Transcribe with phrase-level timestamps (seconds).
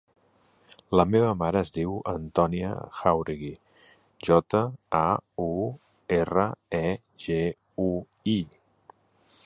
[0.99, 3.51] La meva mare es diu Antònia Jauregui:
[4.29, 4.63] jota,
[5.03, 5.05] a,
[5.45, 5.49] u,
[6.21, 6.47] erra,
[6.79, 6.85] e,
[7.27, 7.41] ge,
[7.87, 7.91] u,
[8.35, 8.39] i.